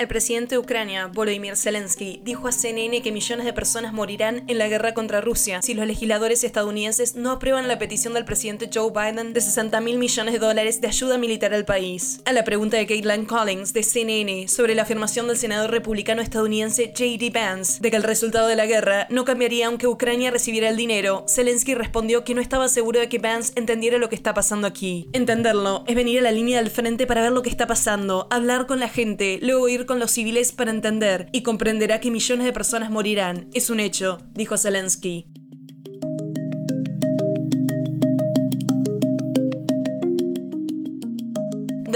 El 0.00 0.08
presidente 0.08 0.54
de 0.54 0.58
Ucrania, 0.58 1.08
Volodymyr 1.08 1.58
Zelensky, 1.58 2.22
dijo 2.24 2.48
a 2.48 2.52
CNN 2.52 3.02
que 3.02 3.12
millones 3.12 3.44
de 3.44 3.52
personas 3.52 3.92
morirán 3.92 4.44
en 4.48 4.56
la 4.56 4.66
guerra 4.66 4.94
contra 4.94 5.20
Rusia 5.20 5.60
si 5.60 5.74
los 5.74 5.86
legisladores 5.86 6.42
estadounidenses 6.42 7.16
no 7.16 7.32
aprueban 7.32 7.68
la 7.68 7.78
petición 7.78 8.14
del 8.14 8.24
presidente 8.24 8.70
Joe 8.72 8.92
Biden 8.92 9.34
de 9.34 9.42
60 9.42 9.78
mil 9.82 9.98
millones 9.98 10.32
de 10.32 10.38
dólares 10.38 10.80
de 10.80 10.88
ayuda 10.88 11.18
militar 11.18 11.52
al 11.52 11.66
país. 11.66 12.22
A 12.24 12.32
la 12.32 12.44
pregunta 12.44 12.78
de 12.78 12.86
Caitlin 12.86 13.26
Collins 13.26 13.74
de 13.74 13.82
CNN 13.82 14.48
sobre 14.48 14.74
la 14.74 14.84
afirmación 14.84 15.28
del 15.28 15.36
senador 15.36 15.70
republicano 15.70 16.22
estadounidense 16.22 16.94
J.D. 16.96 17.30
Vance 17.34 17.82
de 17.82 17.90
que 17.90 17.96
el 17.98 18.02
resultado 18.02 18.48
de 18.48 18.56
la 18.56 18.64
guerra 18.64 19.06
no 19.10 19.26
cambiaría 19.26 19.66
aunque 19.66 19.86
Ucrania 19.86 20.30
recibiera 20.30 20.70
el 20.70 20.78
dinero, 20.78 21.26
Zelensky 21.28 21.74
respondió 21.74 22.24
que 22.24 22.34
no 22.34 22.40
estaba 22.40 22.70
seguro 22.70 23.00
de 23.00 23.10
que 23.10 23.18
Vance 23.18 23.52
entendiera 23.54 23.98
lo 23.98 24.08
que 24.08 24.16
está 24.16 24.32
pasando 24.32 24.66
aquí. 24.66 25.10
Entenderlo 25.12 25.84
es 25.86 25.94
venir 25.94 26.20
a 26.20 26.22
la 26.22 26.32
línea 26.32 26.56
del 26.56 26.70
frente 26.70 27.06
para 27.06 27.20
ver 27.20 27.32
lo 27.32 27.42
que 27.42 27.50
está 27.50 27.66
pasando, 27.66 28.28
hablar 28.30 28.66
con 28.66 28.80
la 28.80 28.88
gente, 28.88 29.38
luego 29.42 29.68
ir 29.68 29.89
con 29.90 29.98
los 29.98 30.12
civiles 30.12 30.52
para 30.52 30.70
entender 30.70 31.28
y 31.32 31.42
comprenderá 31.42 31.98
que 31.98 32.12
millones 32.12 32.46
de 32.46 32.52
personas 32.52 32.92
morirán. 32.92 33.48
Es 33.54 33.70
un 33.70 33.80
hecho, 33.80 34.18
dijo 34.34 34.56
Zelensky. 34.56 35.26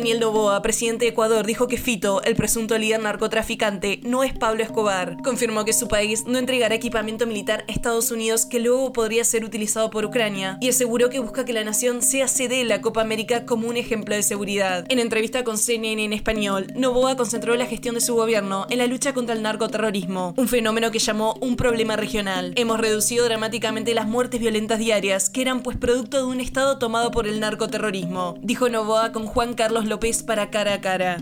Daniel 0.00 0.18
Novoa, 0.18 0.62
presidente 0.62 1.04
de 1.04 1.10
Ecuador, 1.10 1.44
dijo 1.44 1.68
que 1.68 1.76
Fito, 1.76 2.22
el 2.22 2.34
presunto 2.34 2.78
líder 2.78 3.02
narcotraficante, 3.02 4.00
no 4.02 4.24
es 4.24 4.32
Pablo 4.32 4.62
Escobar. 4.62 5.18
Confirmó 5.22 5.66
que 5.66 5.74
su 5.74 5.88
país 5.88 6.24
no 6.26 6.38
entregará 6.38 6.74
equipamiento 6.74 7.26
militar 7.26 7.66
a 7.68 7.70
Estados 7.70 8.10
Unidos 8.10 8.46
que 8.46 8.60
luego 8.60 8.94
podría 8.94 9.24
ser 9.24 9.44
utilizado 9.44 9.90
por 9.90 10.06
Ucrania 10.06 10.56
y 10.62 10.70
aseguró 10.70 11.10
que 11.10 11.18
busca 11.18 11.44
que 11.44 11.52
la 11.52 11.64
nación 11.64 12.00
sea 12.00 12.28
sede 12.28 12.56
de 12.56 12.64
la 12.64 12.80
Copa 12.80 13.02
América 13.02 13.44
como 13.44 13.68
un 13.68 13.76
ejemplo 13.76 14.14
de 14.14 14.22
seguridad. 14.22 14.86
En 14.88 15.00
entrevista 15.00 15.44
con 15.44 15.58
CNN 15.58 16.02
en 16.02 16.14
español, 16.14 16.68
Novoa 16.74 17.18
concentró 17.18 17.54
la 17.56 17.66
gestión 17.66 17.94
de 17.94 18.00
su 18.00 18.14
gobierno 18.14 18.66
en 18.70 18.78
la 18.78 18.86
lucha 18.86 19.12
contra 19.12 19.34
el 19.34 19.42
narcoterrorismo, 19.42 20.32
un 20.38 20.48
fenómeno 20.48 20.90
que 20.90 20.98
llamó 20.98 21.34
un 21.42 21.56
problema 21.56 21.96
regional. 21.96 22.54
Hemos 22.56 22.80
reducido 22.80 23.26
dramáticamente 23.26 23.92
las 23.92 24.06
muertes 24.06 24.40
violentas 24.40 24.78
diarias, 24.78 25.28
que 25.28 25.42
eran 25.42 25.62
pues 25.62 25.76
producto 25.76 26.16
de 26.16 26.24
un 26.24 26.40
estado 26.40 26.78
tomado 26.78 27.10
por 27.10 27.26
el 27.26 27.38
narcoterrorismo, 27.38 28.38
dijo 28.40 28.70
Novoa 28.70 29.12
con 29.12 29.26
Juan 29.26 29.52
Carlos 29.52 29.89
López 29.90 30.22
para 30.22 30.46
cara 30.46 30.74
a 30.74 30.78
cara. 30.78 31.16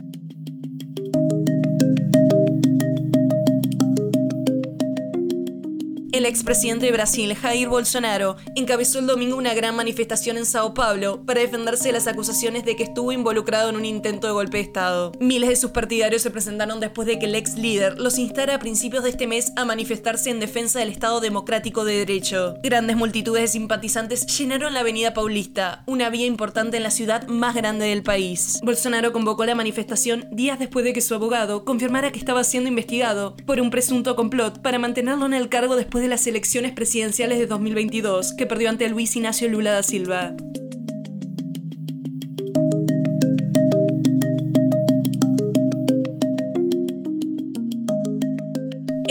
El 6.18 6.26
expresidente 6.26 6.86
de 6.86 6.90
Brasil, 6.90 7.32
Jair 7.36 7.68
Bolsonaro, 7.68 8.34
encabezó 8.56 8.98
el 8.98 9.06
domingo 9.06 9.36
una 9.36 9.54
gran 9.54 9.76
manifestación 9.76 10.36
en 10.36 10.46
Sao 10.46 10.74
Paulo 10.74 11.22
para 11.24 11.42
defenderse 11.42 11.90
de 11.90 11.92
las 11.92 12.08
acusaciones 12.08 12.64
de 12.64 12.74
que 12.74 12.82
estuvo 12.82 13.12
involucrado 13.12 13.70
en 13.70 13.76
un 13.76 13.84
intento 13.84 14.26
de 14.26 14.32
golpe 14.32 14.56
de 14.56 14.64
Estado. 14.64 15.12
Miles 15.20 15.48
de 15.48 15.54
sus 15.54 15.70
partidarios 15.70 16.22
se 16.22 16.32
presentaron 16.32 16.80
después 16.80 17.06
de 17.06 17.20
que 17.20 17.26
el 17.26 17.36
ex 17.36 17.56
líder 17.56 18.00
los 18.00 18.18
instara 18.18 18.56
a 18.56 18.58
principios 18.58 19.04
de 19.04 19.10
este 19.10 19.28
mes 19.28 19.52
a 19.54 19.64
manifestarse 19.64 20.28
en 20.28 20.40
defensa 20.40 20.80
del 20.80 20.88
Estado 20.88 21.20
democrático 21.20 21.84
de 21.84 21.98
derecho. 21.98 22.56
Grandes 22.64 22.96
multitudes 22.96 23.42
de 23.42 23.46
simpatizantes 23.46 24.26
llenaron 24.26 24.74
la 24.74 24.80
avenida 24.80 25.14
Paulista, 25.14 25.84
una 25.86 26.10
vía 26.10 26.26
importante 26.26 26.78
en 26.78 26.82
la 26.82 26.90
ciudad 26.90 27.28
más 27.28 27.54
grande 27.54 27.86
del 27.86 28.02
país. 28.02 28.58
Bolsonaro 28.64 29.12
convocó 29.12 29.44
la 29.44 29.54
manifestación 29.54 30.26
días 30.32 30.58
después 30.58 30.84
de 30.84 30.92
que 30.92 31.00
su 31.00 31.14
abogado 31.14 31.64
confirmara 31.64 32.10
que 32.10 32.18
estaba 32.18 32.42
siendo 32.42 32.68
investigado 32.68 33.36
por 33.46 33.60
un 33.60 33.70
presunto 33.70 34.16
complot 34.16 34.62
para 34.62 34.80
mantenerlo 34.80 35.24
en 35.24 35.34
el 35.34 35.48
cargo 35.48 35.76
después 35.76 36.02
de 36.02 36.07
las 36.10 36.26
elecciones 36.26 36.72
presidenciales 36.72 37.38
de 37.38 37.46
2022, 37.46 38.34
que 38.34 38.46
perdió 38.46 38.68
ante 38.68 38.88
Luis 38.88 39.14
Ignacio 39.16 39.48
Lula 39.48 39.72
da 39.72 39.82
Silva. 39.82 40.34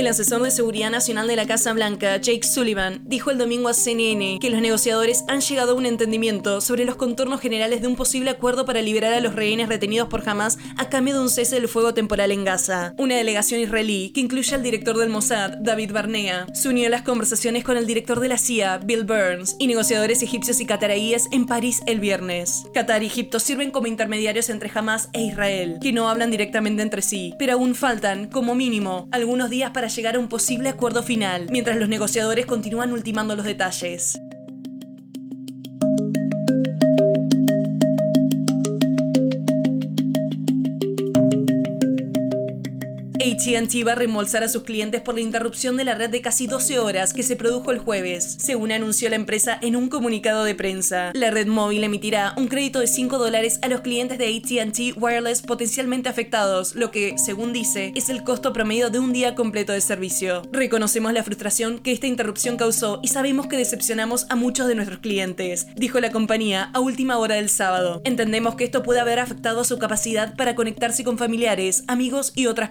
El 0.08 0.12
asesor 0.12 0.42
de 0.42 0.52
seguridad 0.52 0.90
nacional 0.90 1.28
de 1.28 1.36
la 1.36 1.46
Casa 1.46 1.74
Blanca, 1.74 2.16
Jake 2.16 2.48
Sullivan, 2.48 3.02
dijo 3.04 3.30
el 3.30 3.38
domingo 3.38 3.68
a 3.68 3.74
CNN 3.74 4.40
que 4.40 4.50
los 4.50 4.62
negociadores 4.62 5.26
han 5.28 5.42
llegado 5.42 5.74
a 5.74 5.76
un 5.76 5.86
entendimiento 5.86 6.62
sobre 6.62 6.86
los 6.86 6.96
contornos 6.96 7.42
generales 7.42 7.82
de 7.82 7.90
un 7.90 7.98
posible 7.98 8.30
acuerdo 8.30 8.64
para 8.64 8.82
liberar 8.82 9.12
a 9.14 9.20
los 9.20 9.36
rehenes 9.36 9.68
retenidos 9.68 10.08
por 10.08 10.24
Hamas 10.26 10.60
a 10.78 10.88
cambio 10.88 11.16
de 11.16 11.20
un 11.20 11.30
cese 11.30 11.56
del 11.56 11.68
fuego 11.68 11.94
temporal 11.94 12.32
en 12.32 12.46
Gaza. 12.46 12.94
Una 12.98 13.18
delegación 13.18 13.60
israelí, 13.60 14.12
que 14.12 14.22
incluye 14.22 14.56
al 14.56 14.64
director 14.64 14.96
del 14.98 15.10
Mossad, 15.10 15.58
David 15.60 15.92
Barnea, 15.92 16.48
se 16.54 16.70
unió 16.70 16.88
a 16.88 16.90
las 16.90 17.02
conversaciones 17.02 17.66
con 17.66 17.76
el 17.76 17.86
director 17.86 18.22
de 18.22 18.30
la 18.30 18.38
CIA, 18.38 18.78
Bill 18.78 19.04
Burns, 19.04 19.58
y 19.60 19.68
negociadores 19.68 20.24
egipcios 20.24 20.62
y 20.62 20.66
cataraíes 20.66 21.28
en 21.34 21.46
París 21.46 21.82
el 21.86 22.00
viernes. 22.00 22.64
Qatar 22.74 23.04
y 23.04 23.08
Egipto 23.08 23.42
sirven 23.42 23.72
como 23.72 23.88
intermediarios 23.88 24.50
entre 24.50 24.72
Hamas 24.74 25.10
e 25.12 25.24
Israel, 25.24 25.80
que 25.82 25.92
no 25.92 26.08
hablan 26.08 26.32
directamente 26.32 26.82
entre 26.82 27.02
sí, 27.02 27.34
pero 27.38 27.52
aún 27.52 27.76
faltan, 27.76 28.30
como 28.30 28.56
mínimo, 28.56 29.10
algunos 29.12 29.50
días 29.50 29.72
para 29.72 29.90
llegar 29.98 30.16
a 30.16 30.20
un 30.20 30.30
posible 30.30 30.70
acuerdo 30.70 31.04
final, 31.04 31.48
mientras 31.50 31.76
los 31.76 31.90
negociadores 31.90 32.46
continúan 32.46 32.94
ultimando 32.94 33.36
los 33.36 33.46
detalles. 33.46 34.22
ATT 43.20 43.86
va 43.86 43.94
a 43.94 43.96
reembolsar 43.96 44.44
a 44.44 44.48
sus 44.48 44.64
clientes 44.64 45.02
por 45.02 45.16
la 45.16 45.22
interrupción 45.22 45.76
de 45.76 45.84
la 45.84 45.96
red 45.96 46.10
de 46.12 46.22
casi 46.22 46.46
12 46.46 46.78
horas 46.78 47.14
que 47.14 47.24
se 47.24 47.36
produjo 47.36 47.72
el 47.72 47.80
jueves, 47.80 48.38
según 48.40 48.72
anunció 48.72 49.10
la 49.10 49.16
empresa 49.16 49.58
en 49.62 49.76
un 49.76 49.90
comunicado 49.90 50.44
de 50.44 50.54
prensa. 50.54 51.12
La 51.14 51.32
red 51.32 51.48
móvil 51.48 51.84
emitirá 51.84 52.34
un 52.38 52.48
crédito 52.48 52.80
de 52.80 52.88
5 52.88 53.18
dólares 53.18 53.60
a 53.64 53.70
los 53.70 53.82
clientes 53.82 54.20
de 54.20 54.28
ATT 54.28 54.98
Wireless 55.02 55.42
potencialmente 55.42 56.10
afectados, 56.10 56.76
lo 56.76 56.92
que, 56.92 57.18
según 57.18 57.54
dice, 57.54 57.92
es 57.96 58.10
el 58.10 58.24
costo 58.24 58.54
promedio 58.54 58.90
de 58.92 59.00
un 59.00 59.14
día 59.14 59.34
completo 59.34 59.74
de 59.74 59.82
servicio. 59.82 60.44
Reconocemos 60.52 61.12
la 61.12 61.24
frustración 61.24 61.80
que 61.80 61.94
esta 61.94 62.08
interrupción 62.08 62.56
causó 62.58 63.00
y 63.02 63.08
sabemos 63.08 63.48
que 63.48 63.58
decepcionamos 63.58 64.28
a 64.30 64.36
muchos 64.36 64.68
de 64.68 64.76
nuestros 64.76 65.00
clientes, 65.00 65.68
dijo 65.76 66.00
la 66.00 66.12
compañía 66.12 66.70
a 66.74 66.80
última 66.80 67.18
hora 67.18 67.36
del 67.36 67.50
sábado. 67.50 68.02
Entendemos 68.04 68.56
que 68.56 68.66
esto 68.66 68.84
puede 68.84 69.00
haber 69.00 69.20
afectado 69.20 69.64
su 69.64 69.80
capacidad 69.80 70.36
para 70.36 70.54
conectarse 70.54 71.04
con 71.04 71.18
familiares, 71.18 71.84
amigos 71.88 72.32
y 72.36 72.46
otras 72.46 72.70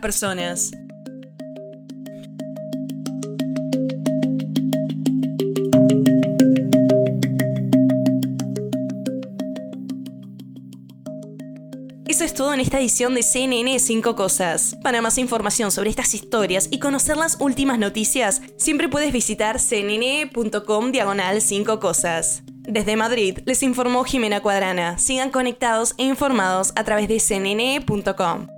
Eso 12.16 12.24
es 12.24 12.32
todo 12.32 12.54
en 12.54 12.60
esta 12.60 12.78
edición 12.80 13.14
de 13.14 13.22
CNN 13.22 13.78
5 13.78 14.16
Cosas. 14.16 14.78
Para 14.82 15.02
más 15.02 15.18
información 15.18 15.70
sobre 15.70 15.90
estas 15.90 16.14
historias 16.14 16.68
y 16.70 16.78
conocer 16.78 17.16
las 17.16 17.36
últimas 17.40 17.78
noticias, 17.78 18.40
siempre 18.56 18.88
puedes 18.88 19.12
visitar 19.12 19.58
cnn.com 19.60 20.92
diagonal 20.92 21.42
5 21.42 21.78
Cosas. 21.78 22.42
Desde 22.62 22.96
Madrid 22.96 23.40
les 23.44 23.62
informó 23.62 24.04
Jimena 24.04 24.40
Cuadrana. 24.40 24.98
Sigan 24.98 25.30
conectados 25.30 25.94
e 25.98 26.04
informados 26.04 26.72
a 26.76 26.84
través 26.84 27.06
de 27.08 27.18
cnn.com. 27.18 28.55